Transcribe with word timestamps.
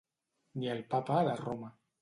Ni 0.61 0.71
el 0.77 0.81
papa 0.95 1.23
de 1.29 1.35
Roma. 1.45 1.75